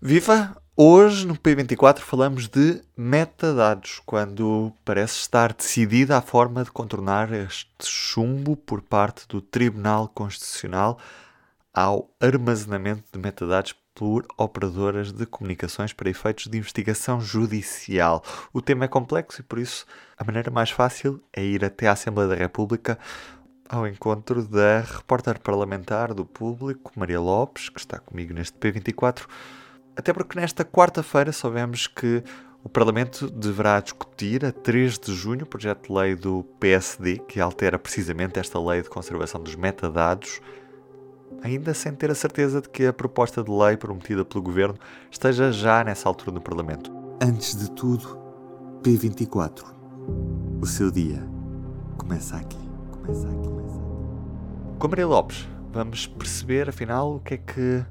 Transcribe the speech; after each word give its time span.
Viva! 0.00 0.56
Hoje 0.76 1.26
no 1.26 1.34
P24 1.34 1.98
falamos 1.98 2.46
de 2.46 2.80
metadados, 2.96 4.00
quando 4.06 4.72
parece 4.84 5.18
estar 5.18 5.52
decidida 5.52 6.16
a 6.16 6.22
forma 6.22 6.62
de 6.62 6.70
contornar 6.70 7.32
este 7.32 7.66
chumbo 7.82 8.56
por 8.56 8.80
parte 8.80 9.26
do 9.26 9.40
Tribunal 9.40 10.08
Constitucional 10.14 11.00
ao 11.74 12.08
armazenamento 12.20 13.02
de 13.12 13.18
metadados 13.18 13.74
por 13.92 14.24
operadoras 14.36 15.10
de 15.10 15.26
comunicações 15.26 15.92
para 15.92 16.08
efeitos 16.08 16.46
de 16.46 16.56
investigação 16.56 17.20
judicial. 17.20 18.22
O 18.52 18.62
tema 18.62 18.84
é 18.84 18.88
complexo 18.88 19.40
e 19.40 19.44
por 19.44 19.58
isso 19.58 19.84
a 20.16 20.22
maneira 20.22 20.48
mais 20.48 20.70
fácil 20.70 21.20
é 21.32 21.42
ir 21.42 21.64
até 21.64 21.88
à 21.88 21.92
Assembleia 21.92 22.28
da 22.28 22.36
República 22.36 22.96
ao 23.68 23.84
encontro 23.84 24.44
da 24.46 24.80
repórter 24.80 25.40
parlamentar 25.40 26.14
do 26.14 26.24
Público, 26.24 26.92
Maria 26.94 27.20
Lopes, 27.20 27.68
que 27.68 27.80
está 27.80 27.98
comigo 27.98 28.32
neste 28.32 28.56
P24 28.56 29.26
até 29.98 30.12
porque 30.12 30.38
nesta 30.38 30.64
quarta-feira 30.64 31.32
soubemos 31.32 31.88
que 31.88 32.22
o 32.62 32.68
Parlamento 32.68 33.28
deverá 33.28 33.80
discutir 33.80 34.44
a 34.44 34.52
3 34.52 34.96
de 34.96 35.12
junho 35.12 35.42
o 35.42 35.46
projeto 35.46 35.88
de 35.88 35.92
lei 35.92 36.14
do 36.14 36.44
PSD 36.60 37.18
que 37.18 37.40
altera 37.40 37.80
precisamente 37.80 38.38
esta 38.38 38.60
lei 38.60 38.80
de 38.80 38.88
conservação 38.88 39.42
dos 39.42 39.56
metadados, 39.56 40.40
ainda 41.42 41.74
sem 41.74 41.92
ter 41.96 42.12
a 42.12 42.14
certeza 42.14 42.60
de 42.60 42.68
que 42.68 42.86
a 42.86 42.92
proposta 42.92 43.42
de 43.42 43.50
lei 43.50 43.76
prometida 43.76 44.24
pelo 44.24 44.40
governo 44.40 44.78
esteja 45.10 45.50
já 45.50 45.82
nessa 45.82 46.08
altura 46.08 46.30
no 46.30 46.40
Parlamento. 46.40 46.92
Antes 47.20 47.56
de 47.56 47.68
tudo, 47.72 48.16
P24. 48.84 49.64
O 50.62 50.66
seu 50.66 50.92
dia 50.92 51.28
começa 51.96 52.36
aqui. 52.36 52.56
Começa 52.92 53.26
aqui. 53.26 53.48
Começa 53.48 53.76
aqui. 53.76 54.78
Com 54.78 54.88
Maria 54.88 55.08
Lopes, 55.08 55.48
vamos 55.72 56.06
perceber 56.06 56.68
afinal 56.68 57.16
o 57.16 57.20
que 57.20 57.34
é 57.34 57.38
que 57.38 57.84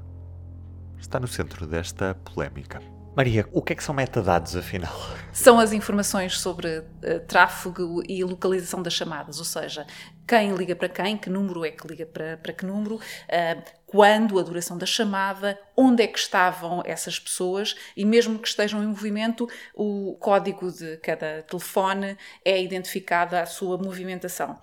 está 1.00 1.18
no 1.18 1.28
centro 1.28 1.66
desta 1.66 2.14
polémica. 2.14 2.80
Maria, 3.18 3.48
o 3.50 3.60
que 3.60 3.72
é 3.72 3.76
que 3.76 3.82
são 3.82 3.92
metadados, 3.92 4.54
afinal? 4.54 4.94
São 5.32 5.58
as 5.58 5.72
informações 5.72 6.38
sobre 6.38 6.78
uh, 6.78 7.20
tráfego 7.26 8.00
e 8.08 8.22
localização 8.22 8.80
das 8.80 8.92
chamadas, 8.92 9.40
ou 9.40 9.44
seja, 9.44 9.84
quem 10.24 10.54
liga 10.54 10.76
para 10.76 10.88
quem, 10.88 11.16
que 11.16 11.28
número 11.28 11.64
é 11.64 11.72
que 11.72 11.84
liga 11.84 12.06
para, 12.06 12.36
para 12.36 12.52
que 12.52 12.64
número, 12.64 12.94
uh, 12.94 13.62
quando, 13.86 14.38
a 14.38 14.42
duração 14.44 14.78
da 14.78 14.86
chamada, 14.86 15.58
onde 15.76 16.04
é 16.04 16.06
que 16.06 16.18
estavam 16.18 16.80
essas 16.84 17.18
pessoas 17.18 17.74
e, 17.96 18.04
mesmo 18.04 18.38
que 18.38 18.46
estejam 18.46 18.84
em 18.84 18.86
movimento, 18.86 19.48
o 19.74 20.16
código 20.20 20.70
de 20.70 20.98
cada 20.98 21.42
telefone 21.42 22.16
é 22.44 22.62
identificado 22.62 23.34
a 23.34 23.46
sua 23.46 23.76
movimentação 23.78 24.60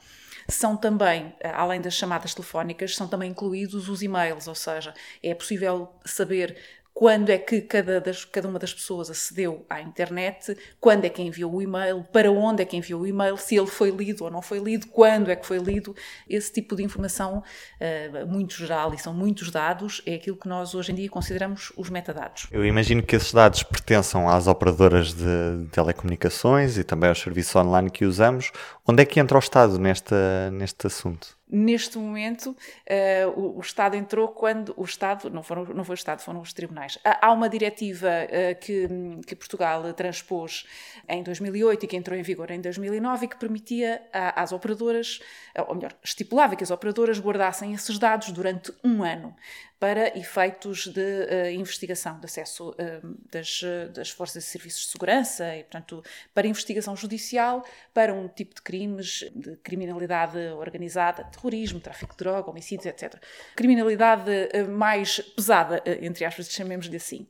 são 0.47 0.77
também, 0.77 1.35
eh, 1.39 1.49
além 1.49 1.81
das 1.81 1.93
chamadas 1.95 2.33
telefónicas, 2.33 2.95
são 2.95 3.07
também 3.07 3.31
incluídos 3.31 3.89
os 3.89 4.01
e-mails, 4.03 4.47
ou 4.47 4.55
seja, 4.55 4.93
é 5.23 5.33
possível 5.33 5.89
saber 6.05 6.57
quando 6.95 7.29
é 7.29 7.37
que 7.37 7.59
cada, 7.59 7.99
das, 7.99 8.23
cada 8.23 8.47
uma 8.47 8.57
das 8.57 8.73
pessoas 8.73 9.09
acedeu 9.09 9.65
à 9.69 9.81
internet, 9.81 10.57
quando 10.79 11.03
é 11.03 11.09
que 11.09 11.21
enviou 11.21 11.53
o 11.53 11.61
e-mail, 11.61 12.05
para 12.05 12.31
onde 12.31 12.63
é 12.63 12.65
que 12.65 12.77
enviou 12.77 13.01
o 13.01 13.05
e-mail, 13.05 13.35
se 13.35 13.57
ele 13.57 13.67
foi 13.67 13.91
lido 13.91 14.23
ou 14.23 14.31
não 14.31 14.41
foi 14.41 14.59
lido, 14.59 14.87
quando 14.87 15.29
é 15.29 15.35
que 15.35 15.45
foi 15.45 15.57
lido. 15.57 15.93
Esse 16.27 16.53
tipo 16.53 16.73
de 16.73 16.83
informação, 16.83 17.43
uh, 17.81 18.25
muito 18.25 18.53
geral 18.53 18.93
e 18.93 18.97
são 18.97 19.13
muitos 19.13 19.51
dados, 19.51 20.01
é 20.05 20.15
aquilo 20.15 20.37
que 20.37 20.47
nós 20.47 20.73
hoje 20.73 20.93
em 20.93 20.95
dia 20.95 21.09
consideramos 21.09 21.73
os 21.75 21.89
metadados. 21.89 22.47
Eu 22.49 22.65
imagino 22.65 23.03
que 23.03 23.17
esses 23.17 23.33
dados 23.33 23.61
pertençam 23.61 24.29
às 24.29 24.47
operadoras 24.47 25.13
de 25.13 25.67
telecomunicações 25.73 26.77
e 26.77 26.83
também 26.85 27.09
aos 27.09 27.19
serviços 27.19 27.53
online 27.57 27.89
que 27.89 28.05
usamos. 28.05 28.53
Onde 28.87 29.03
é 29.03 29.05
que 29.05 29.19
entra 29.19 29.35
o 29.35 29.39
Estado 29.39 29.77
nesta, 29.77 30.49
neste 30.49 30.87
assunto? 30.87 31.35
Neste 31.47 31.99
momento, 31.99 32.49
uh, 32.49 33.39
o, 33.39 33.57
o, 33.57 33.59
Estado 33.59 33.95
entrou 33.95 34.29
quando 34.29 34.73
o 34.75 34.83
Estado, 34.83 35.29
não, 35.29 35.43
foram, 35.43 35.63
não 35.65 35.83
foi 35.83 35.93
o 35.93 35.95
Estado, 35.95 36.21
foram 36.21 36.41
os 36.41 36.51
tribunais. 36.51 36.97
Há 37.03 37.31
uma 37.31 37.47
diretiva 37.47 38.07
uh, 38.07 38.59
que, 38.59 38.87
que, 39.27 39.35
Portugal 39.35 39.93
transpôs 39.93 40.65
em 41.07 41.21
2008 41.21 41.85
e 41.85 41.87
que 41.87 41.95
entrou 41.95 42.17
em 42.17 42.23
vigor 42.23 42.49
em 42.49 42.59
2009 42.59 43.25
e 43.25 43.29
que 43.29 43.37
permitia 43.37 44.01
às 44.11 44.51
operadoras, 44.51 45.19
ou 45.67 45.75
melhor, 45.75 45.93
estipulava 46.03 46.55
que 46.55 46.63
as 46.63 46.71
operadoras 46.71 47.19
guardassem 47.19 47.73
esses 47.73 47.99
dados 47.99 48.31
durante 48.31 48.73
um 48.83 49.03
ano 49.03 49.35
para 49.79 50.17
efeitos 50.17 50.87
de 50.87 51.01
uh, 51.01 51.51
investigação, 51.53 52.17
de 52.19 52.25
acesso 52.25 52.69
uh, 52.69 53.17
das, 53.29 53.61
das 53.93 54.09
forças 54.09 54.43
e 54.43 54.47
serviços 54.47 54.85
de 54.85 54.91
segurança 54.91 55.55
e, 55.55 55.63
portanto, 55.63 56.03
para 56.33 56.47
investigação 56.47 56.95
judicial 56.95 57.63
para 57.93 58.13
um 58.13 58.27
tipo 58.27 58.55
de 58.55 58.61
crimes, 58.61 59.29
de 59.35 59.57
criminalidade 59.57 60.37
organizada, 60.57 61.25
terrorismo, 61.25 61.79
tráfico 61.79 62.13
de 62.13 62.17
droga, 62.19 62.49
homicídios, 62.49 62.85
etc. 62.85 63.21
Criminalidade 63.55 64.31
uh, 64.31 64.71
mais 64.71 65.19
pesada, 65.19 65.83
entre 66.01 66.23
aspas, 66.23 66.49
chamemos-lhe 66.49 66.95
assim. 66.95 67.27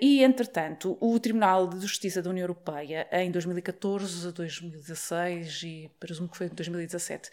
e, 0.00 0.22
entretanto, 0.22 0.96
o 1.00 1.18
Tribunal 1.18 1.66
de 1.66 1.80
Justiça 1.80 2.22
da 2.22 2.30
União 2.30 2.44
Europeia, 2.44 3.08
em 3.10 3.30
2014, 3.30 4.32
2016 4.32 5.62
e 5.64 5.90
presumo 5.98 6.28
que 6.28 6.36
foi 6.36 6.46
em 6.46 6.50
2017, 6.50 7.30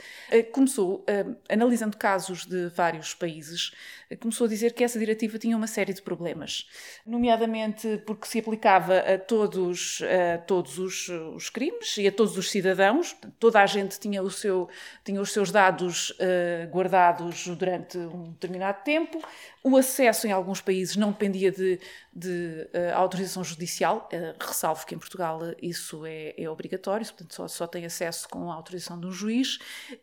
começou, 0.51 1.05
analisando 1.47 1.95
casos 1.97 2.45
de 2.45 2.67
vários 2.69 3.13
países, 3.13 3.71
começou 4.17 4.45
a 4.45 4.47
dizer 4.49 4.73
que 4.73 4.83
essa 4.83 4.97
diretiva 4.97 5.37
tinha 5.37 5.55
uma 5.55 5.67
série 5.67 5.93
de 5.93 6.01
problemas, 6.01 6.67
nomeadamente 7.05 8.01
porque 8.05 8.27
se 8.27 8.39
aplicava 8.39 8.97
a 8.99 9.17
todos, 9.17 10.01
a 10.01 10.37
todos 10.39 10.79
os, 10.79 11.09
os 11.09 11.49
crimes 11.49 11.97
e 11.97 12.07
a 12.07 12.11
todos 12.11 12.37
os 12.37 12.49
cidadãos, 12.49 13.15
toda 13.39 13.61
a 13.61 13.65
gente 13.65 13.99
tinha, 13.99 14.23
o 14.23 14.31
seu, 14.31 14.67
tinha 15.03 15.21
os 15.21 15.31
seus 15.31 15.51
dados 15.51 16.09
uh, 16.11 16.69
guardados 16.71 17.47
durante 17.47 17.97
um 17.97 18.31
determinado 18.31 18.83
tempo, 18.83 19.21
o 19.63 19.77
acesso 19.77 20.25
em 20.25 20.31
alguns 20.31 20.61
países 20.61 20.95
não 20.95 21.11
dependia 21.11 21.51
de, 21.51 21.79
de 22.13 22.67
uh, 22.73 22.95
autorização 22.95 23.43
judicial, 23.43 24.09
uh, 24.11 24.43
ressalvo 24.43 24.85
que 24.85 24.95
em 24.95 24.99
Portugal 24.99 25.39
isso 25.61 26.05
é, 26.05 26.33
é 26.37 26.49
obrigatório, 26.49 27.05
portanto 27.05 27.35
só, 27.35 27.47
só 27.47 27.67
tem 27.67 27.85
acesso 27.85 28.27
com 28.27 28.51
a 28.51 28.55
autorização 28.55 28.99
de 28.99 29.05
um 29.05 29.11
juiz, 29.11 29.59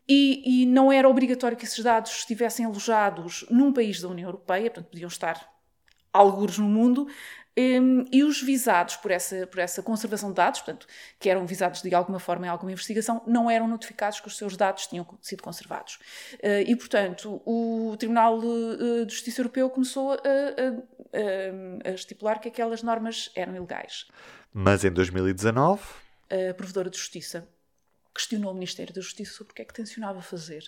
e, 0.08 0.62
e 0.62 0.66
não 0.66 0.92
era 0.92 1.08
obrigatório 1.08 1.56
que 1.56 1.64
esses 1.64 1.82
dados 1.82 2.12
estivessem 2.12 2.64
alojados 2.64 3.44
num 3.50 3.72
país 3.72 3.95
países 3.96 4.02
da 4.02 4.08
União 4.08 4.28
Europeia, 4.28 4.70
portanto, 4.70 4.90
podiam 4.90 5.08
estar 5.08 5.52
algures 6.12 6.58
no 6.58 6.66
mundo, 6.66 7.08
um, 7.58 8.04
e 8.12 8.22
os 8.22 8.42
visados 8.42 8.96
por 8.96 9.10
essa, 9.10 9.46
por 9.46 9.58
essa 9.58 9.82
conservação 9.82 10.28
de 10.28 10.36
dados, 10.36 10.60
portanto, 10.60 10.86
que 11.18 11.28
eram 11.28 11.46
visados 11.46 11.80
de 11.80 11.94
alguma 11.94 12.18
forma 12.18 12.46
em 12.46 12.48
alguma 12.50 12.72
investigação, 12.72 13.22
não 13.26 13.50
eram 13.50 13.66
notificados 13.66 14.20
que 14.20 14.28
os 14.28 14.36
seus 14.36 14.56
dados 14.56 14.86
tinham 14.86 15.06
sido 15.22 15.42
conservados. 15.42 15.98
Uh, 16.34 16.62
e, 16.66 16.76
portanto, 16.76 17.40
o 17.46 17.96
Tribunal 17.98 18.38
de, 18.40 19.06
de 19.06 19.12
Justiça 19.12 19.40
Europeu 19.40 19.70
começou 19.70 20.12
a, 20.12 20.16
a, 20.16 21.90
a, 21.90 21.94
estipular 21.94 22.40
que 22.40 22.48
aquelas 22.48 22.82
normas 22.82 23.30
eram 23.34 23.56
ilegais. 23.56 24.06
Mas 24.52 24.84
em 24.84 24.90
2019. 24.90 25.82
A 26.28 26.54
Provedora 26.54 26.90
de 26.90 26.98
Justiça 26.98 27.46
questionou 28.16 28.50
o 28.50 28.54
Ministério 28.54 28.94
da 28.94 29.00
Justiça 29.00 29.32
sobre 29.34 29.52
o 29.52 29.54
que 29.54 29.62
é 29.62 29.64
que 29.64 29.74
tencionava 29.74 30.22
fazer. 30.22 30.64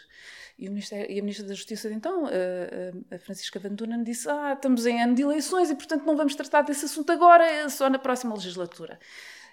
E, 0.58 0.68
o 0.68 0.70
Ministério, 0.70 1.10
e 1.10 1.18
a 1.18 1.22
Ministra 1.22 1.46
da 1.46 1.54
Justiça, 1.54 1.90
então, 1.90 2.26
a, 2.26 3.14
a 3.14 3.18
Francisca 3.18 3.58
Van 3.58 3.74
disse: 4.02 4.28
Ah, 4.28 4.52
estamos 4.52 4.84
em 4.86 5.02
ano 5.02 5.14
de 5.14 5.22
eleições 5.22 5.70
e, 5.70 5.74
portanto, 5.74 6.04
não 6.04 6.16
vamos 6.16 6.34
tratar 6.34 6.62
desse 6.62 6.84
assunto 6.84 7.10
agora, 7.10 7.44
é 7.44 7.68
só 7.68 7.88
na 7.88 7.98
próxima 7.98 8.34
legislatura. 8.34 8.98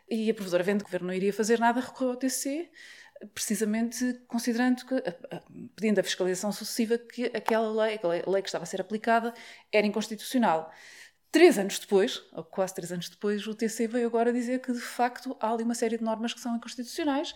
E 0.09 0.29
a 0.29 0.33
provedora, 0.33 0.63
vendo 0.63 0.79
que 0.79 0.83
o 0.83 0.87
governo 0.87 1.07
não 1.07 1.13
iria 1.13 1.33
fazer 1.33 1.59
nada, 1.59 1.79
recorreu 1.79 2.11
ao 2.11 2.15
TC, 2.17 2.69
precisamente 3.33 4.21
considerando 4.27 4.85
que, 4.85 4.95
pedindo 5.75 5.99
a 5.99 6.03
fiscalização 6.03 6.51
sucessiva, 6.51 6.97
que 6.97 7.25
aquela 7.27 7.71
lei, 7.85 7.95
aquela 7.95 8.13
lei 8.13 8.41
que 8.41 8.49
estava 8.49 8.63
a 8.63 8.67
ser 8.67 8.81
aplicada, 8.81 9.33
era 9.71 9.87
inconstitucional. 9.87 10.71
Três 11.31 11.57
anos 11.57 11.79
depois, 11.79 12.23
ou 12.31 12.43
quase 12.43 12.73
três 12.75 12.91
anos 12.91 13.09
depois, 13.09 13.45
o 13.45 13.53
TC 13.53 13.87
veio 13.87 14.07
agora 14.07 14.31
dizer 14.31 14.59
que, 14.61 14.71
de 14.71 14.79
facto, 14.79 15.35
há 15.39 15.51
ali 15.51 15.63
uma 15.63 15.75
série 15.75 15.97
de 15.97 16.03
normas 16.03 16.33
que 16.33 16.39
são 16.39 16.55
inconstitucionais 16.55 17.33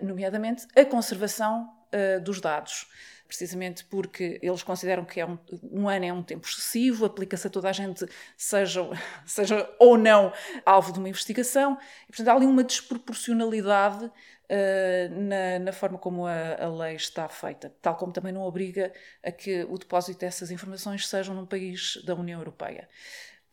nomeadamente 0.00 0.66
a 0.76 0.84
conservação 0.84 1.72
uh, 1.92 2.20
dos 2.20 2.40
dados. 2.40 2.88
Precisamente 3.26 3.84
porque 3.84 4.38
eles 4.40 4.62
consideram 4.62 5.04
que 5.04 5.20
é 5.20 5.26
um, 5.26 5.36
um 5.72 5.88
ano 5.88 6.04
é 6.04 6.12
um 6.12 6.22
tempo 6.22 6.46
excessivo, 6.46 7.04
aplica-se 7.04 7.48
a 7.48 7.50
toda 7.50 7.68
a 7.68 7.72
gente, 7.72 8.06
seja, 8.36 8.82
seja 9.26 9.68
ou 9.80 9.98
não 9.98 10.32
alvo 10.64 10.92
de 10.92 10.98
uma 10.98 11.08
investigação, 11.08 11.76
e 12.04 12.06
portanto 12.06 12.28
há 12.28 12.34
ali 12.34 12.46
uma 12.46 12.64
desproporcionalidade 12.64 14.10
Uh, 14.48 15.10
na, 15.22 15.58
na, 15.58 15.72
forma 15.72 15.98
como 15.98 16.24
a, 16.24 16.54
a, 16.62 16.68
lei 16.68 16.94
está 16.94 17.28
feita, 17.28 17.74
tal 17.82 17.96
como 17.96 18.12
também 18.12 18.30
não 18.32 18.42
obriga 18.42 18.92
a 19.20 19.32
que 19.32 19.64
o 19.64 19.76
depósito 19.76 20.20
dessas 20.20 20.52
informações 20.52 21.08
sejam 21.08 21.34
num 21.34 21.44
país 21.44 22.00
da 22.04 22.14
União 22.14 22.38
Europeia. 22.38 22.88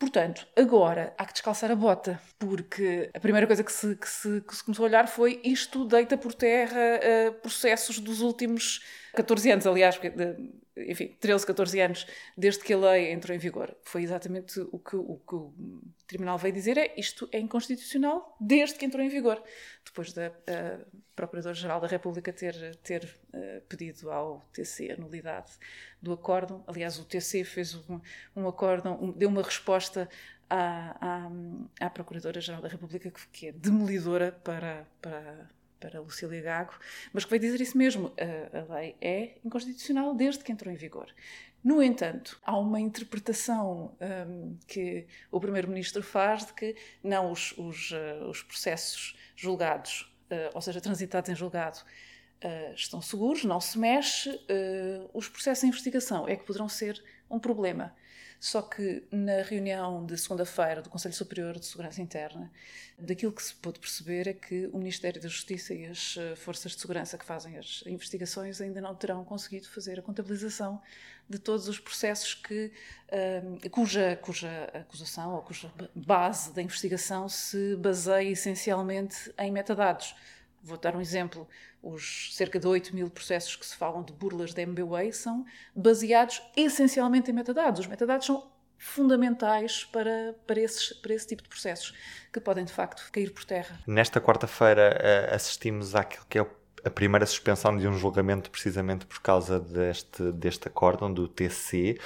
Portanto, 0.04 0.46
agora 0.54 1.14
há 1.18 1.26
que 1.26 1.32
descalçar 1.32 1.72
a 1.72 1.76
bota, 1.78 2.20
porque 2.38 3.10
a 3.14 3.20
primeira 3.22 3.48
coisa 3.48 3.64
que 3.64 3.72
se, 3.72 3.96
que 3.96 4.10
se, 4.10 4.42
que 4.42 4.54
se 4.54 4.62
começou 4.62 4.84
a 4.84 4.90
olhar 4.90 5.08
foi 5.08 5.40
isto 5.46 5.86
deita 5.86 6.18
por 6.18 6.34
terra 6.34 7.00
uh, 7.00 7.34
processos 7.36 8.00
dos 8.00 8.20
últimos 8.20 8.84
14 9.14 9.52
anos, 9.52 9.66
aliás, 9.66 9.96
porque, 9.96 10.10
de, 10.10 10.36
enfim, 10.76 11.16
13, 11.20 11.46
14 11.46 11.80
anos 11.82 12.08
desde 12.38 12.64
que 12.64 12.74
a 12.74 12.78
lei 12.78 13.12
entrou 13.12 13.36
em 13.36 13.40
vigor. 13.40 13.76
Foi 13.84 14.04
exatamente 14.04 14.60
o 14.72 14.80
que 14.80 14.96
o, 14.96 15.20
que 15.28 15.36
o 15.36 15.54
Tribunal 16.08 16.38
veio 16.38 16.54
dizer: 16.54 16.78
é 16.78 16.94
isto 16.98 17.28
é 17.32 17.40
inconstitucional 17.40 18.36
desde 18.40 18.78
que 18.78 18.86
entrou 18.86 19.04
em 19.04 19.10
vigor. 19.10 19.42
Depois 19.86 20.14
da 20.14 20.32
Procuradora-Geral 21.16 21.80
da 21.80 21.88
República 21.88 22.34
ter, 22.34 22.76
ter 22.78 23.04
uh, 23.34 23.62
pedido 23.70 24.10
ao 24.12 24.42
TC 24.52 24.92
a 24.92 24.98
nulidade 24.98 25.52
do 26.02 26.14
acórdão. 26.14 26.64
Aliás, 26.68 26.98
o 26.98 27.06
TC 27.06 27.44
fez 27.44 27.76
um, 27.76 28.02
um 28.36 28.48
acórdão, 28.48 28.98
um, 29.02 29.12
deu 29.12 29.30
uma 29.30 29.44
resposta 29.44 30.10
à, 30.50 31.28
à, 31.80 31.86
à 31.86 31.90
Procuradora-Geral 31.90 32.62
da 32.62 32.68
República 32.68 33.12
que, 33.12 33.28
que 33.28 33.48
é 33.48 33.52
demolidora 33.52 34.32
para. 34.32 34.88
para 35.02 35.50
para 35.84 36.00
Lucília 36.00 36.42
Gago, 36.42 36.74
mas 37.12 37.26
que 37.26 37.30
vai 37.30 37.40
dizer 37.40 37.60
isso 37.60 37.78
mesmo. 37.78 38.14
A, 38.18 38.74
a 38.74 38.76
lei 38.76 38.96
é 39.02 39.38
inconstitucional 39.44 40.16
desde 40.16 40.44
que 40.44 40.52
entrou 40.52 40.74
em 40.74 40.78
vigor. 40.78 41.14
No 41.64 41.82
entanto, 41.82 42.40
há 42.44 42.58
uma 42.58 42.80
interpretação 42.80 43.96
um, 44.28 44.58
que 44.68 45.06
o 45.32 45.40
Primeiro-Ministro 45.40 46.02
faz 46.02 46.46
de 46.46 46.54
que 46.54 46.76
não 47.02 47.32
os, 47.32 47.54
os, 47.58 47.92
uh, 47.92 48.30
os 48.30 48.44
processos 48.44 49.16
julgados, 49.36 50.14
uh, 50.30 50.52
ou 50.54 50.62
seja, 50.62 50.82
transitados 50.82 51.30
em 51.30 51.36
julgado, 51.36 51.80
uh, 52.44 52.74
estão 52.74 53.02
seguros, 53.02 53.46
não 53.46 53.62
se 53.62 53.78
mexe, 53.80 54.30
os 55.14 55.30
processos 55.30 55.62
de 55.62 55.68
investigação 55.68 56.28
é 56.28 56.36
que 56.36 56.46
poderão 56.46 56.68
ser 56.68 57.02
um 57.30 57.40
problema. 57.40 57.96
Só 58.40 58.62
que 58.62 59.04
na 59.12 59.42
reunião 59.42 60.06
de 60.06 60.18
segunda-feira 60.18 60.82
do 60.82 60.90
Conselho 60.90 61.14
Superior 61.14 61.58
de 61.60 61.66
Segurança 61.66 62.02
Interna, 62.02 62.52
daquilo 62.98 63.32
que 63.32 63.42
se 63.42 63.56
pôde 63.56 63.80
perceber 63.80 64.28
é 64.28 64.34
que 64.34 64.68
o 64.74 64.78
Ministério 64.78 65.22
da 65.22 65.28
Justiça 65.28 65.74
e 65.74 65.86
as 65.86 66.16
eh, 66.18 66.36
forças 66.36 66.74
de 66.74 66.80
segurança 66.80 67.18
que 67.18 67.26
fazem 67.26 67.58
as 67.58 67.84
investigações 67.86 68.62
ainda 68.62 68.82
não 68.82 68.94
terão 68.96 69.24
conseguido 69.24 69.68
fazer 69.70 70.00
a 70.00 70.02
contabilização 70.02 70.82
de 71.30 71.40
todos 71.40 71.68
os 71.68 71.80
processos 71.80 72.34
que, 72.34 72.72
uh, 73.10 73.70
cuja, 73.70 74.18
cuja 74.22 74.66
acusação 74.74 75.36
ou 75.36 75.42
cuja 75.42 75.72
base 75.96 76.54
da 76.54 76.62
investigação 76.62 77.30
se 77.30 77.76
baseia 77.78 78.30
essencialmente 78.30 79.34
em 79.40 79.52
metadados. 79.52 80.16
Vou 80.64 80.78
dar 80.78 80.96
um 80.96 81.02
exemplo. 81.02 81.48
Os 81.82 82.34
cerca 82.34 82.58
de 82.58 82.66
8 82.66 82.96
mil 82.96 83.10
processos 83.10 83.56
que 83.58 83.66
se 83.66 83.76
falam 83.76 84.02
de 84.02 84.14
burlas 84.14 84.54
da 84.54 84.62
MBWay 84.62 85.12
são 85.12 85.46
baseados 85.76 86.42
essencialmente 86.56 87.30
em 87.30 87.34
metadados. 87.34 87.82
Os 87.82 87.88
metadados 87.88 88.26
são 88.26 88.50
fundamentais 88.78 89.84
para, 89.86 90.36
para, 90.48 90.60
esses, 90.60 90.94
para 90.94 91.14
esse 91.14 91.28
tipo 91.28 91.44
de 91.44 91.50
processos, 91.50 91.94
que 92.32 92.40
podem 92.40 92.66
de 92.66 92.72
facto 92.72 93.10
cair 93.12 93.32
por 93.32 93.44
terra. 93.44 93.80
Nesta 93.86 94.20
quarta-feira 94.20 94.98
uh, 95.32 95.36
assistimos 95.36 95.96
àquilo 95.96 96.26
que 96.30 96.40
é 96.40 96.46
a 96.86 96.90
primeira 96.90 97.26
suspensão 97.26 97.78
de 97.78 97.88
um 97.88 97.98
julgamento 97.98 98.50
precisamente 98.50 99.06
por 99.06 99.22
causa 99.22 99.60
deste, 99.60 100.32
deste 100.34 100.68
acórdão 100.68 101.14
do 101.14 101.28
TC. 101.28 101.98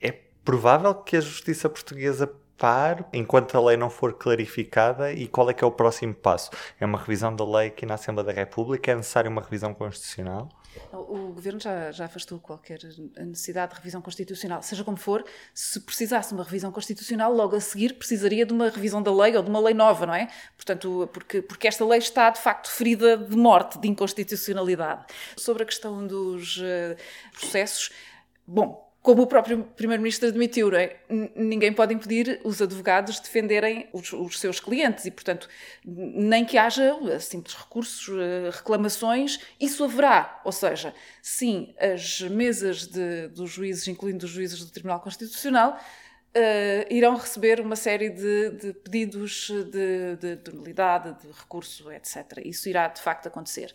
É 0.00 0.10
provável 0.44 0.94
que 0.94 1.16
a 1.16 1.20
justiça 1.20 1.68
portuguesa 1.68 2.32
par 2.58 3.08
enquanto 3.12 3.56
a 3.56 3.60
lei 3.60 3.76
não 3.76 3.90
for 3.90 4.14
clarificada 4.14 5.12
e 5.12 5.26
qual 5.26 5.50
é 5.50 5.54
que 5.54 5.62
é 5.62 5.66
o 5.66 5.70
próximo 5.70 6.14
passo? 6.14 6.50
É 6.80 6.86
uma 6.86 6.98
revisão 6.98 7.34
da 7.34 7.44
lei 7.44 7.68
aqui 7.68 7.86
na 7.86 7.94
Assembleia 7.94 8.26
da 8.26 8.32
República? 8.32 8.92
É 8.92 8.94
necessária 8.94 9.30
uma 9.30 9.42
revisão 9.42 9.74
constitucional? 9.74 10.48
O 10.92 11.32
Governo 11.32 11.60
já, 11.60 11.90
já 11.90 12.04
afastou 12.04 12.38
qualquer 12.38 12.78
necessidade 13.16 13.72
de 13.72 13.78
revisão 13.78 14.02
constitucional. 14.02 14.62
Seja 14.62 14.84
como 14.84 14.96
for, 14.96 15.24
se 15.54 15.80
precisasse 15.80 16.32
uma 16.34 16.44
revisão 16.44 16.70
constitucional, 16.70 17.32
logo 17.32 17.56
a 17.56 17.60
seguir 17.60 17.94
precisaria 17.94 18.44
de 18.44 18.52
uma 18.52 18.68
revisão 18.68 19.02
da 19.02 19.12
lei 19.12 19.36
ou 19.36 19.42
de 19.42 19.50
uma 19.50 19.60
lei 19.60 19.74
nova, 19.74 20.06
não 20.06 20.14
é? 20.14 20.28
Portanto, 20.56 21.08
porque, 21.12 21.42
porque 21.42 21.68
esta 21.68 21.84
lei 21.84 21.98
está 21.98 22.30
de 22.30 22.40
facto 22.40 22.70
ferida 22.70 23.16
de 23.16 23.36
morte, 23.36 23.78
de 23.78 23.88
inconstitucionalidade. 23.88 25.06
Sobre 25.36 25.62
a 25.62 25.66
questão 25.66 26.06
dos 26.06 26.58
uh, 26.58 26.96
processos, 27.32 27.90
bom, 28.46 28.85
como 29.06 29.22
o 29.22 29.26
próprio 29.28 29.62
Primeiro-Ministro 29.76 30.28
admitiu, 30.28 30.74
é? 30.74 30.96
ninguém 31.36 31.72
pode 31.72 31.94
impedir 31.94 32.40
os 32.42 32.60
advogados 32.60 33.20
defenderem 33.20 33.88
os, 33.92 34.12
os, 34.12 34.40
seus 34.40 34.58
clientes 34.58 35.04
e, 35.04 35.12
portanto, 35.12 35.48
nem 35.84 36.44
que 36.44 36.58
haja 36.58 36.92
simples 37.20 37.54
recursos, 37.54 38.08
eh, 38.18 38.50
reclamações, 38.50 39.38
isso 39.60 39.84
haverá. 39.84 40.40
Ou 40.44 40.50
seja, 40.50 40.92
sim, 41.22 41.72
as 41.78 42.20
mesas 42.22 42.88
de, 42.88 43.28
dos 43.28 43.48
juízes, 43.52 43.86
incluindo 43.86 44.26
os 44.26 44.32
juízes 44.32 44.58
do 44.58 44.72
Tribunal 44.72 44.98
Constitucional, 44.98 45.78
Uh, 46.36 46.84
irão 46.92 47.16
receber 47.16 47.62
uma 47.62 47.76
série 47.76 48.10
de, 48.10 48.50
de 48.50 48.72
pedidos 48.74 49.48
de, 49.48 50.16
de, 50.16 50.36
de, 50.36 50.52
nulidade, 50.52 51.18
de 51.22 51.32
recurso, 51.32 51.90
etc. 51.90 52.42
Isso 52.44 52.68
irá 52.68 52.88
de 52.88 53.00
facto 53.00 53.26
acontecer. 53.26 53.72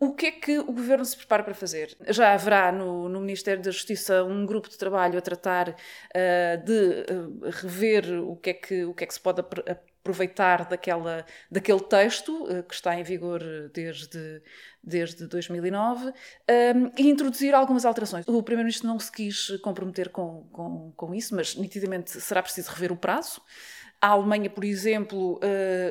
O 0.00 0.14
que 0.14 0.26
é 0.26 0.30
que 0.30 0.58
o 0.60 0.72
governo 0.72 1.04
se 1.04 1.16
prepara 1.16 1.42
para 1.42 1.54
fazer? 1.54 1.96
Já 2.08 2.32
haverá 2.32 2.70
no, 2.70 3.08
no 3.08 3.20
Ministério 3.20 3.60
da 3.60 3.70
Justiça 3.72 4.22
um 4.22 4.46
grupo 4.46 4.68
de 4.68 4.78
trabalho 4.78 5.18
a 5.18 5.20
tratar 5.20 5.70
uh, 5.70 6.64
de 6.64 7.04
uh, 7.12 7.50
rever 7.50 8.22
o 8.22 8.36
que, 8.36 8.50
é 8.50 8.54
que, 8.54 8.84
o 8.84 8.94
que 8.94 9.02
é 9.02 9.06
que 9.08 9.14
se 9.14 9.18
pode 9.18 9.40
aproveitar 9.40 10.68
daquela, 10.68 11.26
daquele 11.50 11.80
texto 11.80 12.44
uh, 12.44 12.62
que 12.62 12.74
está 12.74 12.94
em 12.94 13.02
vigor 13.02 13.42
desde, 13.74 14.40
desde 14.84 15.26
2009 15.26 16.12
e 16.96 17.08
introduzir 17.08 17.52
algumas 17.52 17.84
alterações. 17.84 18.24
O 18.28 18.40
Primeiro-Ministro 18.40 18.86
não 18.86 19.00
se 19.00 19.10
quis 19.10 19.58
comprometer 19.62 20.10
com, 20.10 20.46
com, 20.52 20.92
com 20.96 21.12
isso, 21.12 21.34
mas 21.34 21.56
nitidamente 21.56 22.12
será 22.20 22.40
preciso 22.40 22.70
rever 22.70 22.92
o 22.92 22.96
prazo. 22.96 23.42
A 24.00 24.10
Alemanha, 24.10 24.48
por 24.48 24.62
exemplo, 24.62 25.40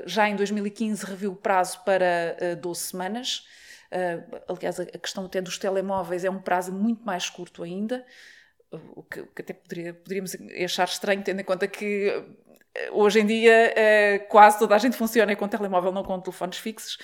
já 0.06 0.30
em 0.30 0.36
2015 0.38 1.06
reviu 1.06 1.33
o 1.33 1.36
prazo 1.36 1.83
para 1.83 2.56
12 2.56 2.80
semanas. 2.80 3.45
Uh, 3.92 4.42
aliás, 4.50 4.80
a 4.80 4.86
questão 4.86 5.25
até 5.25 5.42
dos 5.42 5.57
telemóveis 5.57 6.25
é 6.25 6.30
um 6.30 6.39
prazo 6.39 6.74
muito 6.74 7.04
mais 7.06 7.30
curto 7.30 7.63
ainda, 7.63 8.06
o 8.69 9.01
que, 9.01 9.24
que 9.24 9.42
até 9.42 9.54
poderia, 9.54 9.94
poderíamos 9.94 10.36
achar 10.63 10.88
estranho, 10.88 11.24
tendo 11.24 11.39
em 11.39 11.44
conta 11.44 11.69
que 11.69 12.10
ah, 12.10 12.89
hoje 12.92 13.22
em 13.22 13.25
dia 13.25 13.74
uh, 13.74 14.28
quase 14.28 14.60
toda 14.60 14.75
a 14.75 14.78
gente 14.78 14.98
funciona 14.98 15.34
com 15.38 15.48
telemóvel, 15.48 15.94
não 15.94 16.04
com 16.04 16.19
telefones 16.19 16.57
fixos, 16.57 16.98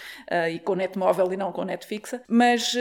e 0.51 0.59
com 0.59 0.75
net 0.75 0.99
móvel 0.99 1.31
e 1.31 1.37
não 1.37 1.53
com 1.53 1.63
net 1.63 1.85
fixa, 1.85 2.21
mas 2.27 2.75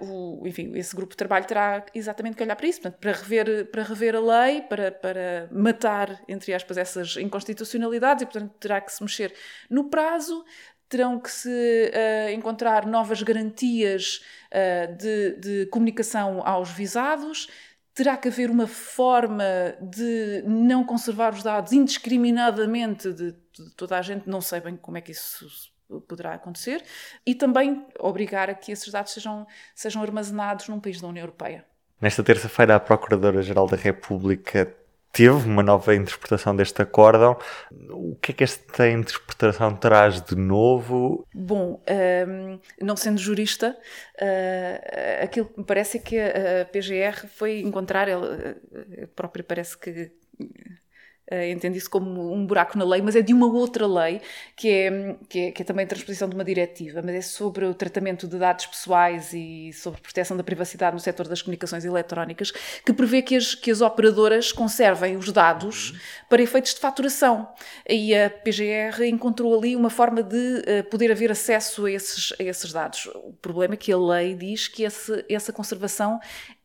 o, 0.00 0.46
enfim, 0.46 0.72
esse 0.76 0.94
grupo 0.94 1.10
de 1.10 1.16
trabalho 1.16 1.44
terá 1.44 1.84
exatamente 1.92 2.36
que 2.36 2.42
olhar 2.44 2.54
para 2.54 2.68
isso, 2.68 2.80
portanto, 2.80 3.00
para 3.00 3.12
rever, 3.12 3.70
para 3.70 3.82
rever 3.82 4.14
a 4.14 4.20
lei, 4.20 4.62
para, 4.62 4.92
para 4.92 5.48
matar, 5.50 6.22
entre 6.28 6.54
aspas, 6.54 6.78
essas 6.78 7.16
inconstitucionalidades, 7.16 8.22
e 8.22 8.26
portanto 8.26 8.54
terá 8.60 8.80
que 8.80 8.92
se 8.92 9.02
mexer 9.02 9.34
no 9.68 9.90
prazo, 9.90 10.44
terão 10.92 11.18
que 11.18 11.30
se 11.30 11.48
uh, 11.48 12.30
encontrar 12.34 12.84
novas 12.86 13.22
garantias 13.22 14.22
uh, 14.52 14.94
de, 14.94 15.36
de, 15.36 15.66
comunicação 15.70 16.46
aos 16.46 16.70
visados, 16.70 17.48
terá 17.94 18.14
que 18.14 18.28
haver 18.28 18.50
uma 18.50 18.66
forma 18.66 19.42
de 19.80 20.44
não 20.46 20.84
conservar 20.84 21.32
os 21.32 21.42
dados 21.42 21.72
indiscriminadamente 21.72 23.10
de, 23.10 23.32
de 23.32 23.70
toda 23.74 23.96
a 23.96 24.02
gente, 24.02 24.28
não 24.28 24.42
sei 24.42 24.60
bem 24.60 24.76
como 24.76 24.98
é 24.98 25.00
que 25.00 25.12
isso 25.12 25.48
poderá 26.06 26.34
acontecer, 26.34 26.84
e 27.26 27.34
também 27.34 27.86
obrigar 27.98 28.50
a 28.50 28.54
que 28.54 28.70
esses 28.70 28.92
dados 28.92 29.12
sejam, 29.12 29.46
sejam 29.74 30.02
armazenados 30.02 30.68
num 30.68 30.78
país 30.78 31.00
da 31.00 31.08
União 31.08 31.22
Europeia. 31.22 31.64
Nesta 31.98 32.22
terça-feira, 32.22 32.76
a 32.76 32.80
Procuradora-Geral 32.80 33.66
da 33.66 33.76
República 33.76 34.74
teve 35.12 35.46
uma 35.46 35.62
nova 35.62 35.94
interpretação 35.94 36.56
deste 36.56 36.80
acórdão. 36.80 37.36
O 37.90 38.16
que 38.16 38.32
é 38.32 38.34
que 38.34 38.44
esta 38.44 38.88
interpretação 38.88 39.76
traz 39.76 40.22
de 40.22 40.34
novo? 40.34 41.26
Bom, 41.34 41.74
um, 41.74 41.80
ehm, 41.86 42.60
não 42.80 42.96
sendo 42.96 43.20
jurista, 43.20 43.76
uh, 44.20 45.24
aquilo 45.24 45.46
que 45.46 45.58
me 45.58 45.64
parece 45.64 45.98
é 45.98 46.00
que 46.00 46.18
a 46.18 46.64
PGR 46.64 47.28
foi 47.28 47.60
encontrar, 47.60 48.08
ela 48.08 48.56
própria 49.14 49.44
parece 49.44 49.76
que 49.76 50.10
uh, 51.32 51.50
entende 51.50 51.78
isso 51.78 51.88
como 51.88 52.32
um 52.32 52.46
buraco 52.46 52.76
na 52.76 52.84
lei, 52.84 53.00
mas 53.00 53.16
é 53.16 53.22
de 53.22 53.32
uma 53.32 53.46
outra 53.46 53.86
lei, 53.86 54.20
que 54.54 54.68
é, 54.68 55.16
que 55.28 55.38
é, 55.40 55.52
que 55.52 55.62
é 55.62 55.64
também 55.64 55.84
a 55.84 55.88
transposição 55.88 56.28
de 56.28 56.34
uma 56.34 56.44
diretiva, 56.44 57.00
mas 57.02 57.14
é 57.14 57.20
sobre 57.22 57.64
o 57.64 57.74
tratamento 57.74 58.28
de 58.28 58.38
dados 58.38 58.66
pessoais 58.66 59.32
e 59.32 59.72
sobre 59.72 60.00
proteção 60.00 60.36
da 60.36 60.44
privacidade 60.44 60.94
no 60.94 61.00
setor 61.00 61.26
das 61.28 61.40
comunicações 61.40 61.84
eletrónicas, 61.84 62.50
que 62.84 62.92
prevê 62.92 63.22
que 63.22 63.36
as, 63.36 63.54
que 63.54 63.70
as 63.70 63.80
operadoras 63.80 64.52
conservem 64.52 65.16
os 65.16 65.32
dados 65.32 65.94
para 66.28 66.42
efeitos 66.42 66.74
de 66.74 66.80
faturação. 66.80 67.48
E 67.88 68.14
a 68.14 68.28
PGR 68.28 69.04
encontrou 69.06 69.58
ali 69.58 69.74
uma 69.74 69.90
forma 69.90 70.22
de 70.22 70.36
uh, 70.36 70.84
poder 70.90 71.10
haver 71.10 71.30
acesso 71.30 71.86
a 71.86 71.90
esses, 71.90 72.32
a 72.38 72.42
esses 72.42 72.72
dados. 72.72 73.06
O 73.14 73.32
problema 73.40 73.74
é 73.74 73.76
que 73.76 73.92
a 73.92 73.98
lei 73.98 74.34
diz 74.34 74.68
que 74.68 74.82
esse, 74.82 75.24
essa 75.28 75.52
conservação 75.52 76.20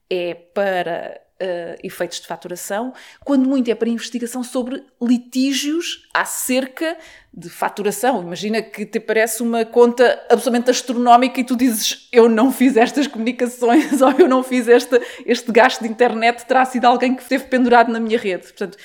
é 0.09 0.33
para 0.33 1.26
uh, 1.41 1.77
efeitos 1.83 2.19
de 2.19 2.27
faturação, 2.27 2.93
quando 3.23 3.47
muito 3.47 3.69
é 3.69 3.75
para 3.75 3.89
investigação 3.89 4.43
sobre 4.43 4.83
litígios 5.01 6.07
acerca 6.13 6.97
de 7.33 7.49
faturação. 7.49 8.21
Imagina 8.21 8.61
que 8.61 8.85
te 8.85 8.99
parece 8.99 9.43
uma 9.43 9.63
conta 9.65 10.19
absolutamente 10.29 10.71
astronómica 10.71 11.39
e 11.39 11.43
tu 11.43 11.55
dizes 11.55 12.07
eu 12.11 12.27
não 12.27 12.51
fiz 12.51 12.75
estas 12.75 13.07
comunicações 13.07 14.01
ou 14.01 14.11
eu 14.11 14.27
não 14.27 14.43
fiz 14.43 14.67
este, 14.67 14.99
este 15.25 15.51
gasto 15.51 15.81
de 15.81 15.89
internet, 15.89 16.45
terá 16.45 16.65
sido 16.65 16.85
alguém 16.85 17.15
que 17.15 17.21
esteve 17.21 17.45
pendurado 17.45 17.91
na 17.91 17.99
minha 17.99 18.17
rede. 18.17 18.43
Portanto, 18.43 18.77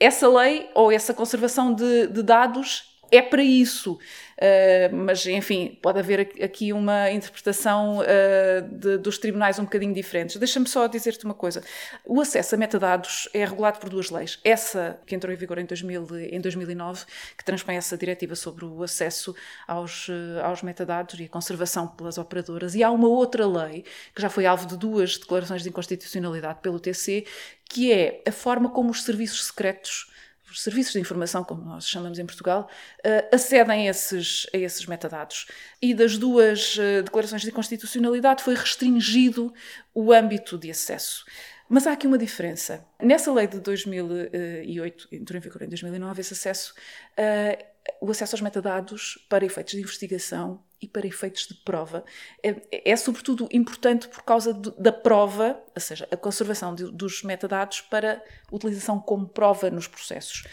essa 0.00 0.28
lei 0.28 0.70
ou 0.74 0.92
essa 0.92 1.12
conservação 1.12 1.74
de, 1.74 2.06
de 2.06 2.22
dados 2.22 2.87
é 3.10 3.22
para 3.22 3.42
isso. 3.42 3.98
Uh, 4.38 4.94
mas, 4.94 5.26
enfim, 5.26 5.76
pode 5.82 5.98
haver 5.98 6.20
aqui 6.42 6.72
uma 6.72 7.10
interpretação 7.10 7.98
uh, 7.98 8.62
de, 8.70 8.96
dos 8.98 9.18
tribunais 9.18 9.58
um 9.58 9.64
bocadinho 9.64 9.92
diferentes. 9.92 10.36
Deixa-me 10.36 10.68
só 10.68 10.86
dizer-te 10.86 11.24
uma 11.24 11.34
coisa. 11.34 11.62
O 12.04 12.20
acesso 12.20 12.54
a 12.54 12.58
metadados 12.58 13.28
é 13.34 13.44
regulado 13.44 13.80
por 13.80 13.88
duas 13.88 14.10
leis. 14.10 14.38
Essa, 14.44 15.00
que 15.04 15.14
entrou 15.14 15.32
em 15.32 15.36
vigor 15.36 15.58
em, 15.58 15.64
2000, 15.64 16.06
em 16.30 16.40
2009, 16.40 17.04
que 17.36 17.44
transpõe 17.44 17.76
essa 17.76 17.96
diretiva 17.96 18.36
sobre 18.36 18.64
o 18.64 18.82
acesso 18.82 19.34
aos, 19.66 20.08
uh, 20.08 20.12
aos 20.44 20.62
metadados 20.62 21.18
e 21.18 21.24
a 21.24 21.28
conservação 21.28 21.88
pelas 21.88 22.16
operadoras. 22.16 22.76
E 22.76 22.82
há 22.84 22.90
uma 22.92 23.08
outra 23.08 23.44
lei, 23.44 23.84
que 24.14 24.22
já 24.22 24.28
foi 24.28 24.46
alvo 24.46 24.66
de 24.66 24.76
duas 24.76 25.18
declarações 25.18 25.62
de 25.62 25.68
inconstitucionalidade 25.68 26.60
pelo 26.62 26.78
TC, 26.78 27.26
que 27.64 27.92
é 27.92 28.22
a 28.26 28.30
forma 28.30 28.70
como 28.70 28.90
os 28.90 29.02
serviços 29.02 29.46
secretos 29.46 30.06
os 30.50 30.62
serviços 30.62 30.92
de 30.92 31.00
informação, 31.00 31.44
como 31.44 31.64
nós 31.64 31.88
chamamos 31.88 32.18
em 32.18 32.26
Portugal, 32.26 32.68
uh, 33.00 33.34
acedem 33.34 33.86
a 33.86 33.90
esses, 33.90 34.46
a 34.52 34.58
esses 34.58 34.86
metadados. 34.86 35.46
E 35.80 35.94
das 35.94 36.16
duas 36.16 36.76
uh, 36.76 37.02
declarações 37.02 37.42
de 37.42 37.52
constitucionalidade 37.52 38.42
foi 38.42 38.54
restringido 38.54 39.52
o 39.94 40.12
âmbito 40.12 40.56
de 40.56 40.70
acesso. 40.70 41.24
Mas 41.68 41.86
há 41.86 41.92
aqui 41.92 42.06
uma 42.06 42.16
diferença. 42.16 42.86
Nessa 43.00 43.32
lei 43.32 43.46
de 43.46 43.60
2008, 43.60 45.08
entrou 45.12 45.38
em 45.38 45.40
vigor 45.40 45.62
em 45.62 45.68
2009, 45.68 46.20
esse 46.20 46.32
acesso, 46.32 46.74
uh, 47.18 47.64
o 48.00 48.10
acesso 48.10 48.34
aos 48.34 48.40
metadados 48.40 49.18
para 49.28 49.44
efeitos 49.44 49.74
de 49.74 49.80
investigação 49.80 50.62
e 50.80 50.86
para 50.86 51.06
efeitos 51.06 51.46
de 51.46 51.54
prova 51.54 52.04
é, 52.42 52.90
é 52.90 52.96
sobretudo 52.96 53.48
importante 53.52 54.08
por 54.08 54.22
causa 54.22 54.54
do, 54.54 54.70
da 54.72 54.92
prova, 54.92 55.60
ou 55.74 55.80
seja, 55.80 56.06
a 56.10 56.16
conservação 56.16 56.74
de, 56.74 56.90
dos 56.90 57.22
metadados 57.22 57.80
para 57.80 58.22
utilização 58.50 59.00
como 59.00 59.28
prova 59.28 59.70
nos 59.70 59.86
processos. 59.86 60.44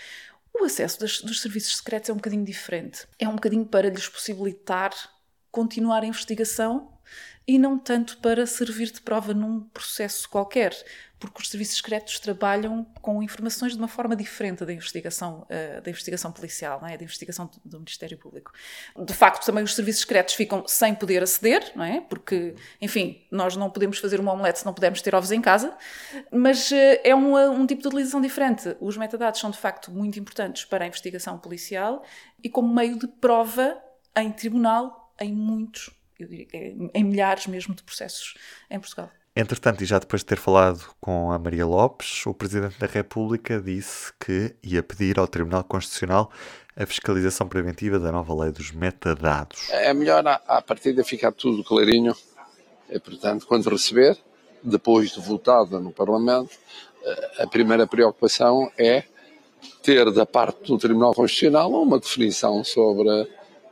O 0.53 0.63
acesso 0.63 0.99
das, 0.99 1.21
dos 1.21 1.41
serviços 1.41 1.77
secretos 1.77 2.09
é 2.09 2.13
um 2.13 2.17
bocadinho 2.17 2.45
diferente. 2.45 3.05
É 3.19 3.27
um 3.27 3.35
bocadinho 3.35 3.65
para 3.65 3.89
lhes 3.89 4.07
possibilitar 4.07 4.93
continuar 5.51 6.03
a 6.03 6.05
investigação 6.05 6.94
e 7.47 7.59
não 7.59 7.77
tanto 7.77 8.17
para 8.17 8.45
servir 8.45 8.91
de 8.91 9.01
prova 9.01 9.33
num 9.33 9.61
processo 9.61 10.27
qualquer 10.29 10.75
porque 11.19 11.41
os 11.41 11.49
serviços 11.49 11.77
secretos 11.77 12.19
trabalham 12.19 12.85
com 13.01 13.21
informações 13.23 13.73
de 13.73 13.77
uma 13.77 13.87
forma 13.87 14.15
diferente 14.15 14.65
da 14.65 14.73
investigação, 14.73 15.45
uh, 15.49 15.81
da 15.81 15.89
investigação 15.89 16.31
policial, 16.31 16.79
não 16.81 16.87
é? 16.87 16.97
da 16.97 17.03
investigação 17.03 17.49
do 17.63 17.77
Ministério 17.79 18.17
Público. 18.17 18.51
De 18.97 19.13
facto, 19.13 19.45
também 19.45 19.63
os 19.63 19.73
serviços 19.73 20.01
secretos 20.01 20.33
ficam 20.33 20.67
sem 20.67 20.93
poder 20.93 21.23
aceder, 21.23 21.71
não 21.75 21.83
é? 21.83 22.01
Porque, 22.01 22.55
enfim, 22.81 23.25
nós 23.31 23.55
não 23.55 23.69
podemos 23.69 23.97
fazer 23.97 24.19
uma 24.19 24.33
omelete 24.33 24.59
se 24.59 24.65
não 24.65 24.73
pudermos 24.73 25.01
ter 25.01 25.15
ovos 25.15 25.31
em 25.31 25.41
casa, 25.41 25.75
mas 26.31 26.71
uh, 26.71 26.75
é 27.03 27.15
um, 27.15 27.35
um 27.37 27.65
tipo 27.65 27.81
de 27.81 27.87
utilização 27.87 28.21
diferente. 28.21 28.75
Os 28.79 28.97
metadados 28.97 29.39
são, 29.39 29.49
de 29.49 29.57
facto, 29.57 29.91
muito 29.91 30.19
importantes 30.19 30.65
para 30.65 30.83
a 30.83 30.87
investigação 30.87 31.37
policial 31.37 32.03
e 32.43 32.49
como 32.49 32.73
meio 32.73 32.99
de 32.99 33.07
prova 33.07 33.77
em 34.15 34.31
tribunal 34.31 35.13
em 35.19 35.33
muitos, 35.33 35.89
eu 36.19 36.27
diria, 36.27 36.47
em 36.93 37.03
milhares 37.03 37.47
mesmo 37.47 37.73
de 37.75 37.83
processos 37.83 38.35
em 38.69 38.79
Portugal. 38.79 39.11
Entretanto, 39.37 39.83
e 39.83 39.85
já 39.85 39.99
depois 39.99 40.21
de 40.21 40.27
ter 40.27 40.37
falado 40.37 40.81
com 41.01 41.29
a 41.29 41.37
Maria 41.37 41.65
Lopes, 41.65 42.25
o 42.25 42.33
Presidente 42.33 42.79
da 42.79 42.87
República 42.87 43.59
disse 43.59 44.13
que 44.17 44.55
ia 44.63 44.81
pedir 44.81 45.19
ao 45.19 45.27
Tribunal 45.27 45.65
Constitucional 45.65 46.31
a 46.73 46.85
fiscalização 46.85 47.45
preventiva 47.45 47.99
da 47.99 48.13
nova 48.13 48.33
lei 48.33 48.51
dos 48.51 48.71
metadados. 48.71 49.69
É 49.71 49.93
melhor, 49.93 50.25
à 50.25 50.61
partida, 50.61 51.03
ficar 51.03 51.33
tudo 51.33 51.65
clarinho. 51.65 52.15
E, 52.89 52.97
portanto, 52.97 53.45
quando 53.45 53.69
receber, 53.69 54.17
depois 54.63 55.11
de 55.11 55.19
votada 55.19 55.81
no 55.81 55.91
Parlamento, 55.91 56.51
eh, 57.03 57.43
a 57.43 57.47
primeira 57.47 57.85
preocupação 57.85 58.71
é 58.77 59.03
ter 59.83 60.09
da 60.11 60.25
parte 60.25 60.63
do 60.63 60.77
Tribunal 60.77 61.13
Constitucional 61.13 61.71
uma 61.71 61.99
definição 61.99 62.63
sobre 62.63 63.09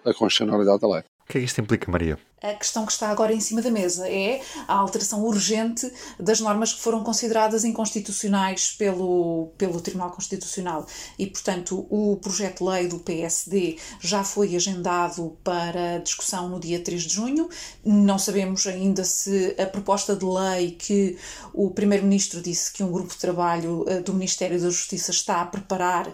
a 0.06 0.14
constitucionalidade 0.14 0.82
da 0.82 0.88
lei. 0.88 1.00
O 1.00 1.32
que 1.32 1.38
é 1.38 1.42
que 1.42 1.46
isto 1.46 1.62
implica, 1.62 1.90
Maria? 1.90 2.18
A 2.44 2.54
questão 2.56 2.86
que 2.86 2.92
está 2.92 3.08
agora 3.08 3.34
em 3.34 3.40
cima 3.40 3.62
da 3.62 3.72
mesa 3.72 4.06
é 4.06 4.42
a 4.68 4.74
alteração 4.74 5.24
urgente 5.24 5.90
das 6.20 6.42
normas 6.42 6.74
que 6.74 6.82
foram 6.82 7.02
consideradas 7.02 7.64
inconstitucionais 7.64 8.74
pelo, 8.78 9.54
pelo 9.58 9.80
Tribunal 9.80 10.12
Constitucional. 10.12 10.86
E, 11.18 11.26
portanto, 11.26 11.88
o 11.90 12.18
projeto 12.18 12.58
de 12.58 12.70
lei 12.70 12.88
do 12.90 13.00
PSD 13.00 13.78
já 14.02 14.26
foi 14.26 14.58
agendado 14.58 15.38
para 15.42 16.00
discussão 16.00 16.50
no 16.50 16.60
dia 16.60 16.82
3 16.82 17.04
de 17.04 17.14
junho. 17.14 17.48
Não 17.82 18.20
sabemos 18.20 18.68
ainda 18.68 19.06
se 19.06 19.56
a 19.58 19.66
proposta 19.66 20.14
de 20.14 20.26
lei 20.26 20.72
que 20.72 21.18
o 21.54 21.72
Primeiro-Ministro 21.72 22.42
disse 22.42 22.74
que 22.74 22.84
um 22.84 22.92
grupo 22.92 23.14
de 23.14 23.20
trabalho 23.20 23.84
uh, 23.84 24.04
do 24.04 24.14
Ministério 24.14 24.60
da 24.60 24.70
Justiça 24.70 25.12
está 25.12 25.40
a 25.40 25.46
preparar, 25.46 26.10
uh, 26.10 26.14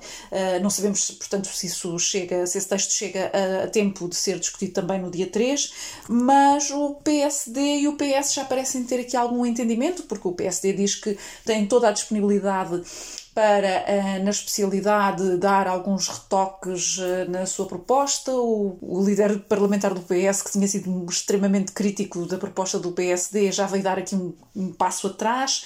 não 0.62 0.70
sabemos, 0.70 1.10
portanto, 1.10 1.48
se 1.48 1.66
isso 1.66 1.98
chega, 1.98 2.46
se 2.46 2.60
esse 2.60 2.68
texto 2.68 2.92
chega 2.94 3.32
a 3.64 3.68
tempo 3.68 4.08
de 4.08 4.16
ser 4.16 4.38
discutido 4.38 4.74
também 4.74 5.02
no 5.02 5.10
dia 5.10 5.26
3 5.26 5.72
mas 6.20 6.70
o 6.72 6.96
PSD 6.96 7.80
e 7.80 7.88
o 7.88 7.96
PS 7.96 8.34
já 8.34 8.46
parecem 8.46 8.84
ter 8.84 9.00
aqui 9.02 9.16
algum 9.16 9.46
entendimento, 9.46 10.04
porque 10.04 10.28
o 10.28 10.34
PSD 10.34 10.74
diz 10.74 10.96
que 10.96 11.18
tem 11.46 11.66
toda 11.66 11.88
a 11.88 11.92
disponibilidade 11.92 12.82
para, 13.34 13.68
eh, 13.68 14.20
na 14.20 14.32
especialidade, 14.32 15.38
dar 15.38 15.68
alguns 15.68 16.08
retoques 16.08 16.98
eh, 17.00 17.26
na 17.26 17.46
sua 17.46 17.66
proposta. 17.66 18.32
O, 18.32 18.78
o, 18.82 19.04
líder 19.04 19.40
parlamentar 19.42 19.94
do 19.94 20.02
PS, 20.02 20.42
que 20.42 20.52
tinha 20.52 20.68
sido 20.68 21.06
extremamente 21.10 21.72
crítico 21.72 22.26
da 22.26 22.38
proposta 22.38 22.80
do 22.80 22.92
PSD, 22.92 23.52
já 23.52 23.66
veio 23.66 23.84
dar 23.84 23.98
aqui 23.98 24.16
um, 24.16 24.34
um 24.56 24.74
passo 24.74 25.08
atrás 25.08 25.66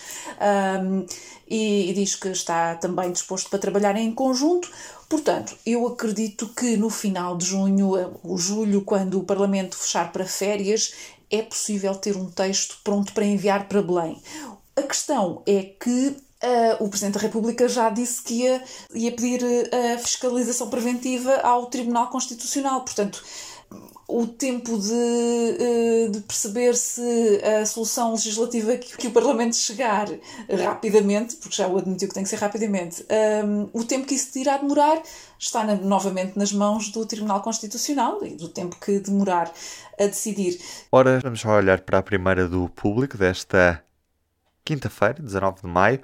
um, 0.81 1.05
e, 1.47 1.89
e 1.89 1.93
diz 1.93 2.15
que 2.15 2.29
está 2.29 2.75
também 2.75 3.11
disposto 3.11 3.49
para 3.49 3.59
trabalhar 3.59 3.95
em 3.95 4.13
conjunto. 4.13 4.69
Portanto, 5.09 5.55
eu 5.65 5.85
acredito 5.87 6.47
que 6.49 6.75
no 6.75 6.89
final 6.89 7.37
de 7.37 7.45
junho, 7.45 7.97
eh, 7.97 8.09
ou 8.23 8.37
julho, 8.37 8.81
quando 8.81 9.19
o 9.19 9.23
Parlamento 9.23 9.77
fechar 9.77 10.11
para 10.11 10.25
férias, 10.25 10.93
é 11.31 11.41
possível 11.41 11.95
ter 11.95 12.15
um 12.15 12.29
texto 12.29 12.77
pronto 12.83 13.13
para 13.13 13.25
enviar 13.25 13.67
para 13.67 13.81
Belém. 13.81 14.21
A 14.75 14.81
questão 14.81 15.41
é 15.45 15.63
que 15.63 16.15
uh, 16.43 16.83
o 16.83 16.89
Presidente 16.89 17.15
da 17.15 17.21
República 17.21 17.67
já 17.67 17.89
disse 17.89 18.21
que 18.21 18.43
ia, 18.43 18.63
ia 18.93 19.11
pedir 19.11 19.41
uh, 19.41 19.95
a 19.95 19.97
fiscalização 19.97 20.69
preventiva 20.69 21.35
ao 21.37 21.67
Tribunal 21.67 22.07
Constitucional. 22.07 22.81
Portanto, 22.81 23.23
o 24.07 24.27
tempo 24.27 24.77
de, 24.77 24.93
eh, 24.93 26.07
de, 26.09 26.19
perceber 26.19 26.75
se 26.75 27.41
a 27.61 27.65
solução 27.65 28.11
legislativa 28.11 28.75
que, 28.77 28.95
que, 28.95 29.07
o 29.07 29.11
Parlamento 29.11 29.55
chegar 29.55 30.07
rapidamente, 30.63 31.37
porque 31.37 31.55
já 31.55 31.67
o 31.67 31.77
admitiu 31.77 32.07
que 32.09 32.13
tem 32.13 32.23
que 32.23 32.29
ser 32.29 32.35
rapidamente, 32.35 33.03
um, 33.43 33.69
o 33.73 33.83
tempo 33.83 34.05
que 34.05 34.13
isso 34.13 34.37
irá 34.37 34.57
demorar 34.57 35.01
está 35.39 35.63
na, 35.63 35.75
novamente 35.75 36.37
nas 36.37 36.51
mãos 36.51 36.89
do 36.89 37.05
Tribunal 37.05 37.41
Constitucional 37.41 38.23
e 38.23 38.35
do 38.35 38.49
tempo 38.49 38.75
que 38.79 38.99
demorar 38.99 39.51
a 39.99 40.05
decidir. 40.05 40.59
Ora, 40.91 41.19
vamos 41.19 41.43
olhar 41.45 41.81
para 41.81 41.97
a 41.97 42.03
primeira 42.03 42.47
do 42.47 42.69
público 42.69 43.17
desta 43.17 43.83
quinta-feira, 44.63 45.21
19 45.21 45.61
de 45.61 45.67
maio. 45.67 46.01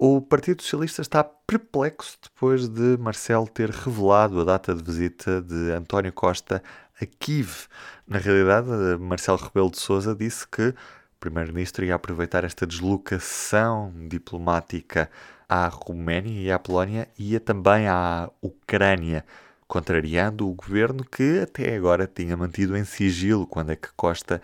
O 0.00 0.20
Partido 0.20 0.62
Socialista 0.62 1.02
está 1.02 1.24
perplexo 1.24 2.18
depois 2.22 2.68
de 2.68 2.96
Marcelo 2.98 3.48
ter 3.48 3.68
revelado 3.68 4.40
a 4.40 4.44
data 4.44 4.72
de 4.72 4.80
visita 4.80 5.42
de 5.42 5.72
António 5.72 6.12
Costa 6.12 6.62
a 7.02 7.04
Kiev. 7.04 7.66
Na 8.06 8.18
realidade, 8.18 8.68
Marcelo 9.00 9.38
Rebelo 9.38 9.72
de 9.72 9.80
Sousa 9.80 10.14
disse 10.14 10.46
que 10.46 10.68
o 10.68 10.74
Primeiro-Ministro 11.18 11.84
ia 11.84 11.96
aproveitar 11.96 12.44
esta 12.44 12.64
deslocação 12.64 13.92
diplomática 14.08 15.10
à 15.48 15.66
Roménia 15.66 16.42
e 16.42 16.52
à 16.52 16.60
Polónia 16.60 17.08
e 17.18 17.32
ia 17.32 17.40
também 17.40 17.88
à 17.88 18.30
Ucrânia, 18.40 19.24
contrariando 19.66 20.48
o 20.48 20.54
governo 20.54 21.04
que 21.04 21.40
até 21.40 21.74
agora 21.74 22.06
tinha 22.06 22.36
mantido 22.36 22.76
em 22.76 22.84
sigilo 22.84 23.48
quando 23.48 23.72
é 23.72 23.76
que 23.76 23.88
Costa 23.96 24.40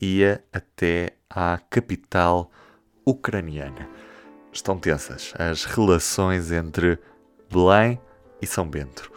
ia 0.00 0.42
até 0.50 1.10
à 1.28 1.60
capital 1.68 2.50
ucraniana. 3.04 4.06
Estão 4.56 4.78
tensas 4.78 5.34
as 5.38 5.66
relações 5.66 6.50
entre 6.50 6.98
Belém 7.52 8.00
e 8.40 8.46
São 8.46 8.66
Bento. 8.66 9.12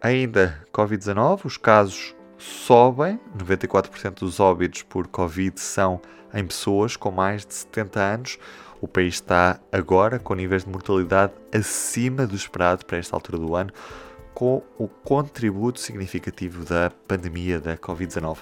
Ainda 0.00 0.64
Covid-19, 0.72 1.46
os 1.46 1.56
casos 1.56 2.14
sobem, 2.38 3.18
94% 3.36 4.20
dos 4.20 4.38
óbitos 4.38 4.84
por 4.84 5.08
Covid 5.08 5.58
são 5.58 6.00
em 6.32 6.46
pessoas 6.46 6.94
com 6.94 7.10
mais 7.10 7.44
de 7.44 7.54
70 7.54 8.00
anos. 8.00 8.38
O 8.80 8.86
país 8.86 9.14
está 9.14 9.58
agora 9.72 10.20
com 10.20 10.32
níveis 10.34 10.64
de 10.64 10.70
mortalidade 10.70 11.32
acima 11.52 12.24
do 12.24 12.36
esperado 12.36 12.86
para 12.86 12.98
esta 12.98 13.16
altura 13.16 13.36
do 13.36 13.56
ano, 13.56 13.72
com 14.32 14.62
o 14.78 14.86
contributo 14.86 15.80
significativo 15.80 16.64
da 16.64 16.92
pandemia 17.08 17.58
da 17.58 17.76
Covid-19. 17.76 18.38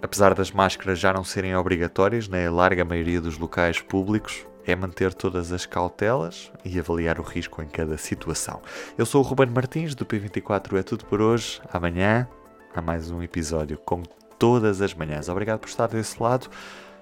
Apesar 0.00 0.34
das 0.34 0.52
máscaras 0.52 1.00
já 1.00 1.12
não 1.12 1.24
serem 1.24 1.56
obrigatórias 1.56 2.28
na 2.28 2.48
larga 2.48 2.84
maioria 2.84 3.20
dos 3.20 3.36
locais 3.36 3.80
públicos, 3.80 4.46
é 4.70 4.76
manter 4.76 5.12
todas 5.12 5.52
as 5.52 5.66
cautelas 5.66 6.52
e 6.64 6.78
avaliar 6.78 7.18
o 7.18 7.22
risco 7.22 7.62
em 7.62 7.66
cada 7.66 7.96
situação. 7.98 8.62
Eu 8.96 9.04
sou 9.04 9.22
o 9.22 9.26
Ruben 9.26 9.48
Martins, 9.48 9.94
do 9.94 10.06
P24 10.06 10.78
é 10.78 10.82
tudo 10.82 11.04
por 11.06 11.20
hoje. 11.20 11.60
Amanhã 11.72 12.28
há 12.74 12.80
mais 12.80 13.10
um 13.10 13.22
episódio, 13.22 13.76
como 13.78 14.06
todas 14.38 14.80
as 14.80 14.94
manhãs. 14.94 15.28
Obrigado 15.28 15.60
por 15.60 15.68
estar 15.68 15.88
desse 15.88 16.22
lado. 16.22 16.48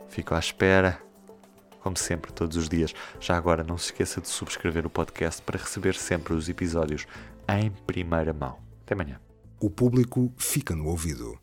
Fico 0.09 0.35
à 0.35 0.39
espera, 0.39 0.99
como 1.81 1.97
sempre, 1.97 2.33
todos 2.33 2.57
os 2.57 2.69
dias. 2.69 2.95
Já 3.21 3.37
agora, 3.37 3.63
não 3.63 3.77
se 3.77 3.87
esqueça 3.87 4.21
de 4.21 4.29
subscrever 4.29 4.87
o 4.87 4.91
podcast 4.91 5.43
para 5.43 5.59
receber 5.59 5.95
sempre 5.95 6.33
os 6.33 6.49
episódios 6.49 7.07
em 7.49 7.71
primeira 7.87 8.33
mão. 8.33 8.59
Até 8.83 8.95
amanhã. 8.95 9.21
o 9.61 9.69
público 9.69 10.33
fica 10.39 10.75
no 10.75 10.87
ouvido. 10.87 11.39